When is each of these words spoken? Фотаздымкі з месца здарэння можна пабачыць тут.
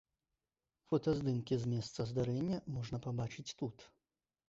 Фотаздымкі 0.91 1.53
з 1.65 1.71
месца 1.75 1.99
здарэння 2.15 2.57
можна 2.79 2.97
пабачыць 3.09 3.49
тут. 3.65 3.77